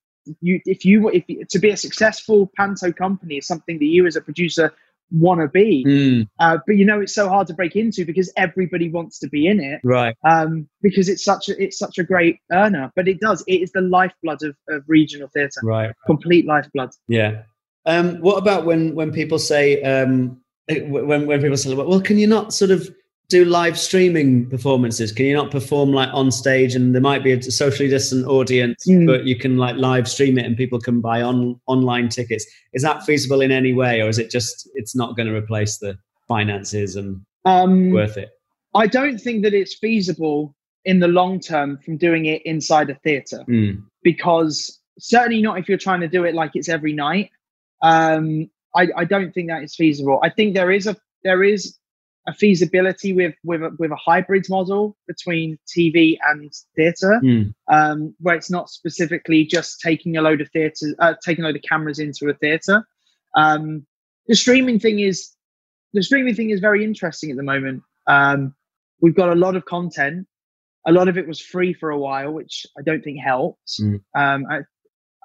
[0.41, 4.17] you, if you, if to be a successful Panto company is something that you as
[4.17, 4.73] a producer
[5.11, 5.85] want to be.
[5.87, 6.29] Mm.
[6.38, 9.47] Uh, but you know, it's so hard to break into because everybody wants to be
[9.47, 10.16] in it, right?
[10.25, 12.92] Um, because it's such a it's such a great earner.
[12.97, 15.92] But it does it is the lifeblood of, of regional theatre, right?
[16.07, 16.90] Complete lifeblood.
[17.09, 17.42] Yeah.
[17.85, 22.27] Um, what about when when people say um, when when people say, well, can you
[22.27, 22.90] not sort of
[23.29, 25.11] do live streaming performances?
[25.11, 28.87] Can you not perform like on stage and there might be a socially distant audience,
[28.87, 29.07] mm.
[29.07, 32.47] but you can like live stream it and people can buy on online tickets?
[32.73, 35.79] Is that feasible in any way, or is it just it's not going to replace
[35.79, 38.31] the finances and um, worth it?
[38.75, 42.95] I don't think that it's feasible in the long term from doing it inside a
[42.97, 43.83] theatre mm.
[44.03, 47.31] because certainly not if you're trying to do it like it's every night.
[47.83, 50.21] Um, I, I don't think that is feasible.
[50.23, 51.77] I think there is a there is
[52.27, 57.55] a feasibility with with a, with a hybrid model between TV and theatre, mm.
[57.71, 61.57] um, where it's not specifically just taking a load of theatre, uh, taking a load
[61.57, 62.87] of cameras into a theatre.
[63.37, 63.87] Um,
[64.27, 65.33] the streaming thing is
[65.93, 67.83] the streaming thing is very interesting at the moment.
[68.07, 68.55] Um,
[69.01, 70.27] we've got a lot of content.
[70.89, 73.81] A lot of it was free for a while, which I don't think helps.
[73.81, 74.01] Mm.
[74.15, 74.61] I,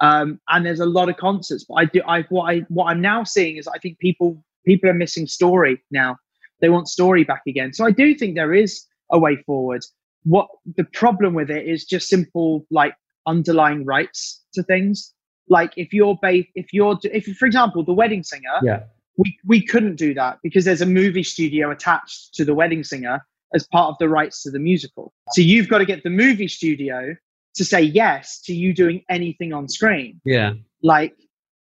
[0.02, 3.02] um, and there's a lot of concerts, but I do I what I what I'm
[3.02, 6.18] now seeing is I think people people are missing story now
[6.62, 7.74] they want story back again.
[7.74, 9.84] So I do think there is a way forward.
[10.24, 10.48] What
[10.78, 12.94] the problem with it is just simple like
[13.26, 15.14] underlying rights to things.
[15.50, 18.84] Like if you're based, if you're, if for example, the wedding singer, yeah,
[19.18, 23.26] we we couldn't do that because there's a movie studio attached to the wedding singer
[23.54, 25.14] as part of the rights to the musical.
[25.32, 27.16] So you've got to get the movie studio
[27.56, 30.22] to say yes to you doing anything on screen.
[30.24, 30.54] Yeah.
[30.82, 31.16] Like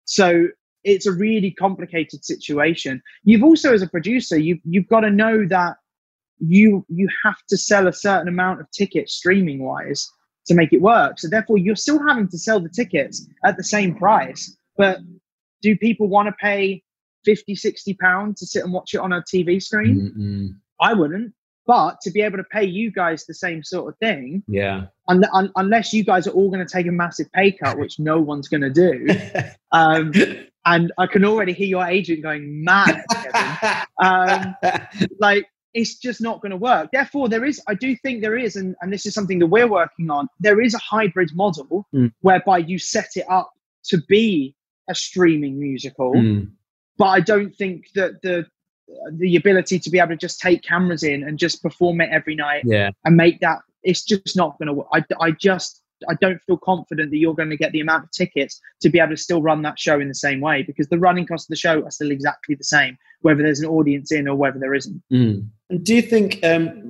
[0.06, 0.48] so
[0.86, 3.02] it's a really complicated situation.
[3.24, 5.76] You've also, as a producer, you you've got to know that
[6.40, 10.10] you you have to sell a certain amount of tickets streaming wise
[10.46, 11.20] to make it work.
[11.20, 14.56] So therefore, you're still having to sell the tickets at the same price.
[14.78, 15.00] But
[15.62, 16.84] do people want to pay
[17.26, 20.14] 50, 60 pounds to sit and watch it on a TV screen?
[20.16, 20.56] Mm-mm.
[20.80, 21.34] I wouldn't.
[21.66, 24.86] But to be able to pay you guys the same sort of thing, yeah.
[25.08, 27.98] Un- un- unless you guys are all going to take a massive pay cut, which
[27.98, 29.08] no one's going to do,
[29.72, 30.12] um,
[30.66, 33.04] and I can already hear your agent going mad.
[34.02, 34.56] um,
[35.20, 36.90] like it's just not going to work.
[36.92, 37.62] Therefore, there is.
[37.68, 40.28] I do think there is, and, and this is something that we're working on.
[40.40, 42.12] There is a hybrid model mm.
[42.22, 43.52] whereby you set it up
[43.86, 44.56] to be
[44.90, 46.50] a streaming musical, mm.
[46.98, 48.46] but I don't think that the
[49.14, 52.36] the ability to be able to just take cameras in and just perform it every
[52.36, 52.92] night yeah.
[53.04, 54.88] and make that it's just not going to work.
[54.94, 58.12] I, I just I don't feel confident that you're going to get the amount of
[58.12, 61.00] tickets to be able to still run that show in the same way because the
[61.00, 64.28] running costs of the show are still exactly the same, whether there's an audience in
[64.28, 65.02] or whether there isn't.
[65.12, 65.48] Mm.
[65.84, 66.82] Do you think, um,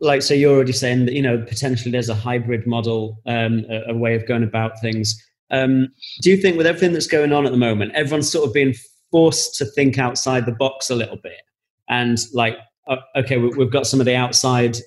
[0.00, 3.92] like, so you're already saying that, you know, potentially there's a hybrid model, um, a,
[3.92, 5.22] a, way of going about things.
[5.50, 5.88] Um,
[6.22, 8.74] do you think with everything that's going on at the moment, everyone's sort of being
[9.10, 11.40] forced to think outside the box a little bit?
[11.88, 12.56] And like,
[12.88, 14.78] uh, okay, we've got some of the outside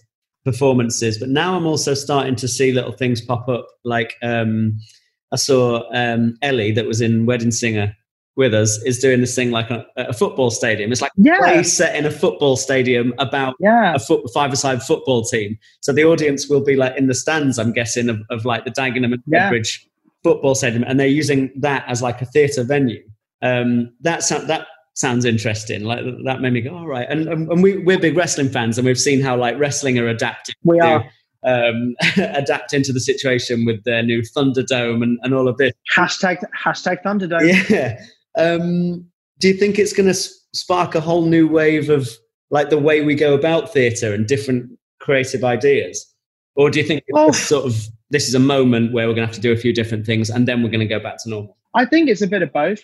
[0.45, 1.17] performances.
[1.17, 3.67] But now I'm also starting to see little things pop up.
[3.83, 4.77] Like um,
[5.31, 7.95] I saw um, Ellie that was in Wedding Singer
[8.35, 10.91] with us is doing this thing like a, a football stadium.
[10.91, 11.35] It's like yeah.
[11.35, 13.93] a play set in a football stadium about yeah.
[13.93, 15.57] a foot, five-a-side football team.
[15.81, 18.71] So the audience will be like in the stands, I'm guessing, of, of like the
[18.71, 19.51] Dagenham and yeah.
[20.23, 23.03] football stadium, and they're using that as like a theatre venue.
[23.43, 25.83] Um, that that sounds interesting.
[25.83, 27.07] Like that made me go, all right.
[27.09, 30.55] And, and we, we're big wrestling fans and we've seen how like wrestling are adapting.
[30.63, 31.05] We to, are.
[31.45, 35.73] Um, adapting to the situation with their new Thunderdome and, and all of this.
[35.95, 37.69] Hashtag, hashtag Thunderdome.
[37.69, 37.99] Yeah.
[38.35, 39.05] Um,
[39.39, 40.17] do you think it's going to
[40.53, 42.09] spark a whole new wave of
[42.49, 46.07] like the way we go about theatre and different creative ideas?
[46.55, 49.33] Or do you think well, sort of this is a moment where we're going to
[49.33, 51.29] have to do a few different things and then we're going to go back to
[51.29, 51.57] normal?
[51.75, 52.81] I think it's a bit of both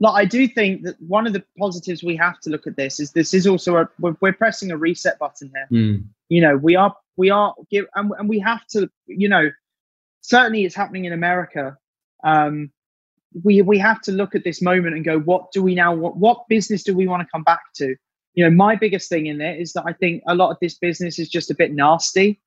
[0.00, 2.98] like I do think that one of the positives we have to look at this
[2.98, 5.68] is this is also a we're, we're pressing a reset button here.
[5.80, 6.04] Mm.
[6.28, 8.90] You know, we are we are give and, and we have to.
[9.06, 9.50] You know,
[10.20, 11.76] certainly it's happening in America.
[12.24, 12.70] Um,
[13.42, 15.94] we we have to look at this moment and go, what do we now?
[15.94, 17.94] What what business do we want to come back to?
[18.34, 20.74] You know, my biggest thing in there is that I think a lot of this
[20.76, 22.40] business is just a bit nasty.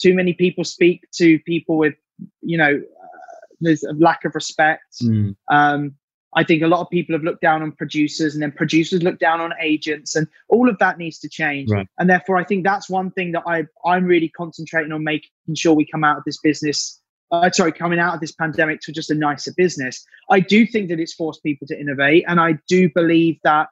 [0.00, 1.94] Too many people speak to people with,
[2.40, 5.02] you know, uh, there's a lack of respect.
[5.02, 5.36] Mm.
[5.50, 5.94] Um,
[6.36, 9.18] I think a lot of people have looked down on producers and then producers look
[9.18, 11.70] down on agents and all of that needs to change.
[11.70, 11.88] Right.
[11.98, 15.74] And therefore I think that's one thing that I I'm really concentrating on making sure
[15.74, 17.00] we come out of this business
[17.32, 20.04] uh, sorry, coming out of this pandemic to just a nicer business.
[20.30, 23.68] I do think that it's forced people to innovate and I do believe that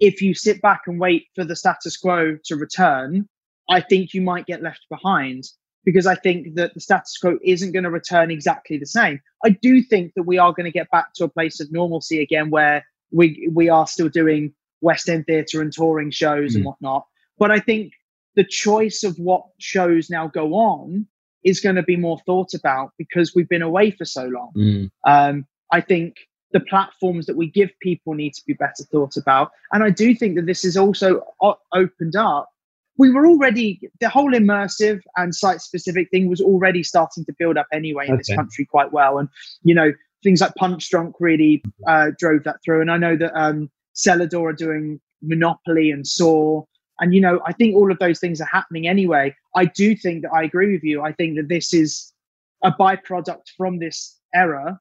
[0.00, 3.28] if you sit back and wait for the status quo to return,
[3.70, 5.44] I think you might get left behind
[5.84, 9.20] because I think that the status quo isn't going to return exactly the same.
[9.44, 12.20] I do think that we are going to get back to a place of normalcy
[12.20, 16.56] again where we we are still doing West End theatre and touring shows mm.
[16.56, 17.06] and whatnot.
[17.38, 17.92] But I think
[18.34, 21.06] the choice of what shows now go on
[21.44, 24.52] is going to be more thought about because we've been away for so long.
[24.56, 24.90] Mm.
[25.04, 26.16] Um, I think
[26.52, 29.50] the platforms that we give people need to be better thought about.
[29.72, 32.50] And I do think that this has also o- opened up.
[32.98, 37.56] We were already, the whole immersive and site specific thing was already starting to build
[37.56, 38.18] up anyway in okay.
[38.18, 39.18] this country quite well.
[39.18, 39.28] And,
[39.62, 42.80] you know, things like Punchdrunk really uh, drove that through.
[42.82, 46.64] And I know that um, Celador are doing Monopoly and Saw.
[47.00, 49.34] And, you know, I think all of those things are happening anyway.
[49.56, 51.02] I do think that I agree with you.
[51.02, 52.12] I think that this is
[52.62, 54.78] a byproduct from this era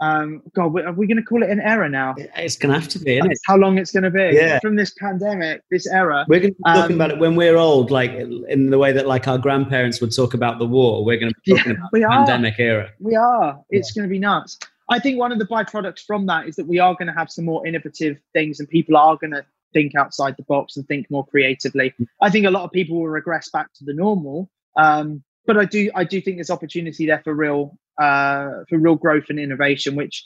[0.00, 2.14] um, God, are we going to call it an era now?
[2.18, 3.38] It's going to have to be, isn't it?
[3.46, 4.30] How long it's going to be?
[4.32, 4.58] Yeah.
[4.60, 6.26] From this pandemic, this era.
[6.28, 8.92] We're going to be talking um, about it when we're old, like in the way
[8.92, 11.04] that like our grandparents would talk about the war.
[11.04, 12.90] We're going to be talking yeah, about the pandemic era.
[12.98, 13.60] We are.
[13.70, 14.00] It's yeah.
[14.00, 14.58] going to be nuts.
[14.90, 17.30] I think one of the byproducts from that is that we are going to have
[17.30, 21.10] some more innovative things, and people are going to think outside the box and think
[21.10, 21.94] more creatively.
[22.20, 24.50] I think a lot of people will regress back to the normal.
[24.76, 28.96] Um, but I do I do think there's opportunity there for real uh, for real
[28.96, 30.24] growth and innovation, which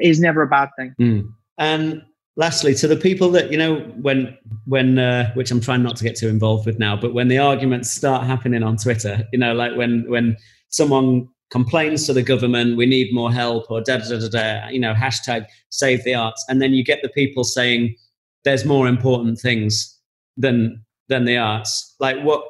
[0.00, 0.94] is never a bad thing.
[1.00, 1.32] Mm.
[1.58, 2.02] And
[2.36, 6.04] lastly, to the people that you know, when when uh, which I'm trying not to
[6.04, 9.54] get too involved with now, but when the arguments start happening on Twitter, you know,
[9.54, 10.36] like when when
[10.70, 14.80] someone complains to the government, we need more help, or da da da da, you
[14.80, 17.94] know, hashtag save the arts, and then you get the people saying
[18.44, 19.98] there's more important things
[20.36, 21.96] than than the arts.
[21.98, 22.44] Like, what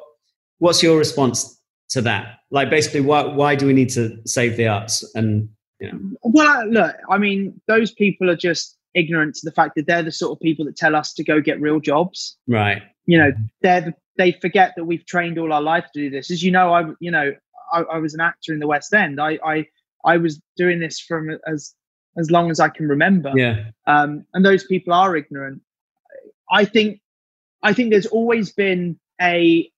[0.59, 1.58] what's your response
[1.89, 2.39] to that?
[2.51, 5.03] Like, basically, why why do we need to save the arts?
[5.15, 5.49] And
[5.79, 9.85] you know, well, look, I mean, those people are just ignorant to the fact that
[9.87, 12.37] they're the sort of people that tell us to go get real jobs.
[12.47, 12.81] Right.
[13.05, 16.31] You know, they're the, they forget that we've trained all our life to do this.
[16.31, 17.33] As you know, I you know
[17.71, 19.19] I, I was an actor in the West End.
[19.19, 19.65] I I
[20.05, 21.73] I was doing this from as
[22.17, 23.31] as long as I can remember.
[23.35, 23.65] Yeah.
[23.87, 25.61] Um, and those people are ignorant.
[26.51, 26.99] I think
[27.63, 29.69] I think there's always been a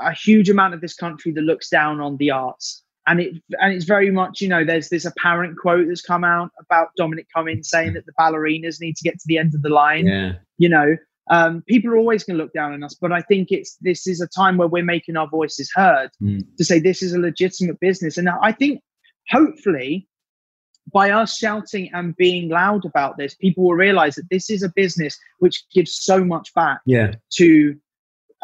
[0.00, 2.82] a huge amount of this country that looks down on the arts.
[3.08, 6.50] And it and it's very much, you know, there's this apparent quote that's come out
[6.60, 9.68] about Dominic Cummings saying that the ballerinas need to get to the end of the
[9.68, 10.06] line.
[10.06, 10.32] Yeah.
[10.58, 10.96] You know,
[11.30, 14.06] um, people are always going to look down on us, but I think it's this
[14.08, 16.42] is a time where we're making our voices heard mm.
[16.56, 18.18] to say this is a legitimate business.
[18.18, 18.80] And I think
[19.30, 20.08] hopefully
[20.92, 24.72] by us shouting and being loud about this, people will realize that this is a
[24.74, 27.14] business which gives so much back yeah.
[27.34, 27.76] to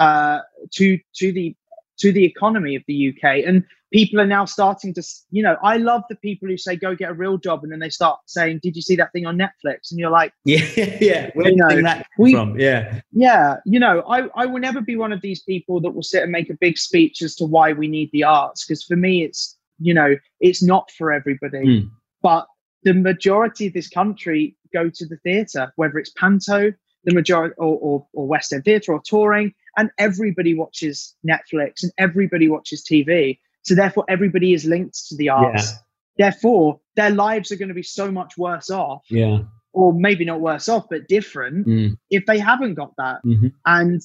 [0.02, 0.40] uh,
[0.72, 1.54] to to the
[1.98, 3.44] to the economy of the UK.
[3.46, 6.96] And people are now starting to, you know, I love the people who say go
[6.96, 9.38] get a real job, and then they start saying, "Did you see that thing on
[9.38, 10.64] Netflix?" And you're like, "Yeah,
[11.00, 14.80] yeah, where you know, that we, from?" Yeah, yeah, you know, I I will never
[14.80, 17.44] be one of these people that will sit and make a big speech as to
[17.44, 21.64] why we need the arts, because for me, it's you know, it's not for everybody,
[21.64, 21.90] mm.
[22.22, 22.46] but
[22.84, 26.72] the majority of this country go to the theatre, whether it's panto,
[27.04, 31.92] the majority, or, or, or West End theatre, or touring and everybody watches Netflix and
[31.98, 33.38] everybody watches TV.
[33.62, 35.72] So therefore, everybody is linked to the arts.
[36.16, 36.30] Yeah.
[36.30, 39.04] Therefore, their lives are going to be so much worse off.
[39.08, 39.40] Yeah.
[39.72, 41.96] Or maybe not worse off, but different mm.
[42.10, 43.24] if they haven't got that.
[43.24, 43.48] Mm-hmm.
[43.64, 44.02] And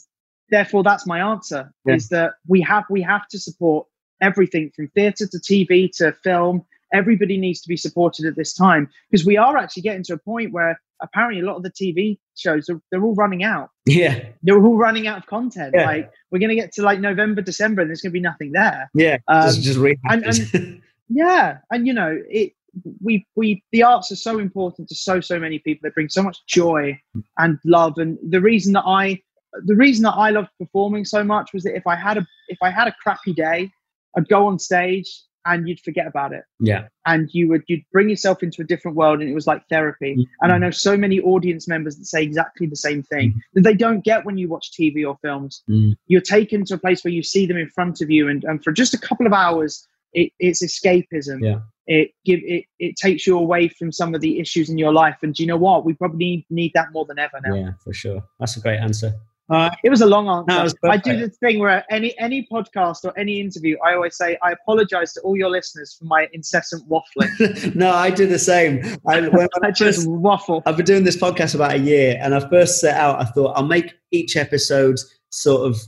[0.49, 1.95] therefore, that's my answer: yeah.
[1.95, 3.85] is that we have we have to support
[4.21, 6.63] everything from theatre to TV to film.
[6.93, 10.17] Everybody needs to be supported at this time because we are actually getting to a
[10.17, 13.69] point where apparently a lot of the TV shows are they're all running out.
[13.85, 15.73] Yeah, they're all running out of content.
[15.75, 15.85] Yeah.
[15.85, 18.89] Like we're gonna get to like November, December, and there's gonna be nothing there.
[18.93, 22.53] Yeah, um, just just and, and yeah, and you know it.
[23.01, 25.81] We we the arts are so important to so so many people.
[25.83, 26.99] They bring so much joy
[27.37, 27.97] and love.
[27.97, 29.19] And the reason that I
[29.65, 32.59] the reason that I loved performing so much was that if I had a if
[32.61, 33.71] I had a crappy day,
[34.15, 36.43] I'd go on stage and you'd forget about it.
[36.59, 36.87] Yeah.
[37.05, 40.13] And you would you'd bring yourself into a different world and it was like therapy.
[40.13, 40.23] Mm-hmm.
[40.41, 43.39] And I know so many audience members that say exactly the same thing mm-hmm.
[43.53, 45.63] that they don't get when you watch TV or films.
[45.69, 45.93] Mm-hmm.
[46.07, 48.63] You're taken to a place where you see them in front of you and, and
[48.63, 51.41] for just a couple of hours it, it's escapism.
[51.41, 51.59] Yeah.
[51.89, 55.17] It give it it takes you away from some of the issues in your life.
[55.21, 55.85] And do you know what?
[55.85, 57.55] We probably need, need that more than ever now.
[57.55, 58.23] Yeah, for sure.
[58.39, 59.13] That's a great answer.
[59.49, 60.75] Uh, it was a long answer.
[60.83, 64.37] No, I do the thing where any any podcast or any interview, I always say
[64.43, 67.73] I apologize to all your listeners for my incessant waffling.
[67.75, 68.83] no, I do the same.
[69.07, 70.63] I, when I just first, waffle.
[70.65, 73.21] I've been doing this podcast about a year, and I first set out.
[73.21, 75.79] I thought I'll make each episode sort of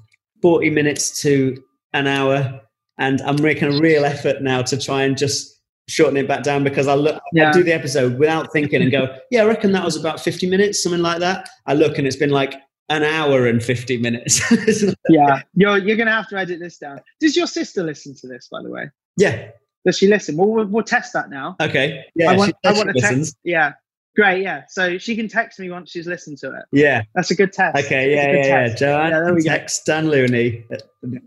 [0.42, 2.62] forty minutes to an hour,
[2.98, 6.64] and I'm making a real effort now to try and just shorten it back down
[6.64, 7.50] because I look, yeah.
[7.50, 10.48] I do the episode without thinking and go, yeah, I reckon that was about 50
[10.48, 11.50] minutes, something like that.
[11.66, 12.54] I look and it's been like
[12.90, 14.42] an hour and 50 minutes.
[15.10, 17.00] yeah, you're, you're going to have to edit this down.
[17.20, 18.90] Does your sister listen to this, by the way?
[19.18, 19.52] Yeah.
[19.86, 20.36] Does she listen?
[20.38, 21.56] Well, we'll, we'll test that now.
[21.62, 22.06] Okay.
[22.16, 23.38] Yeah, I want, I want to text.
[23.44, 23.74] Yeah.
[24.16, 24.64] Great, yeah.
[24.68, 26.64] So she can text me once she's listened to it.
[26.72, 27.78] Yeah, that's a good test.
[27.86, 28.76] Okay, yeah, yeah, yeah.
[28.76, 29.94] Joanne, yeah, there we text go.
[29.94, 30.66] Dan Looney.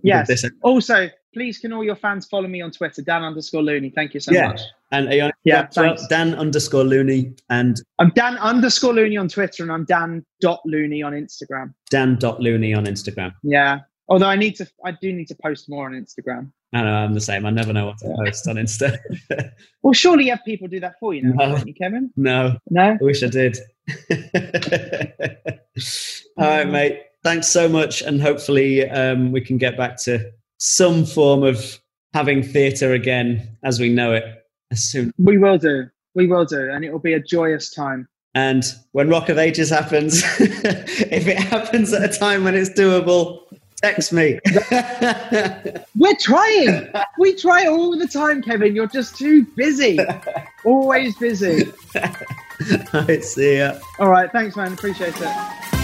[0.03, 0.45] Yes.
[0.63, 3.91] Also, please can all your fans follow me on Twitter, Dan underscore Looney.
[3.91, 4.49] Thank you so Yeah.
[4.49, 4.61] much.
[4.91, 5.97] And are you on Yeah, Well.
[6.09, 11.03] Dan underscore Looney and I'm Dan underscore Looney on Twitter, and I'm Dan dot Looney
[11.03, 11.73] on Instagram.
[11.91, 13.33] Dan dot Looney on Instagram.
[13.43, 13.81] Yeah.
[14.09, 16.51] Although I need to, I do need to post more on Instagram.
[16.75, 17.47] I know I'm the same.
[17.47, 18.99] I never know what to post on Insta.
[19.83, 21.57] Well, surely you have people do that for you now, No.
[21.57, 22.11] don't you, Kevin?
[22.17, 22.83] no, No.
[22.93, 23.59] I wish I did.
[26.39, 27.01] All right, mate.
[27.25, 30.31] Thanks so much, and hopefully um, we can get back to
[30.63, 31.81] some form of
[32.15, 34.25] having theatre again as we know it
[34.71, 35.13] as soon.
[35.19, 35.89] We will do.
[36.15, 38.07] We will do, and it will be a joyous time.
[38.35, 43.41] And when Rock of Ages happens, if it happens at a time when it's doable,
[43.83, 44.39] text me.
[45.97, 46.93] We're trying.
[47.19, 48.77] we try all the time, Kevin.
[48.77, 49.99] You're just too busy.
[50.65, 51.73] Always busy.
[52.95, 53.79] All right, see ya.
[53.99, 54.31] All right.
[54.31, 54.73] Thanks, man.
[54.73, 55.82] Appreciate it.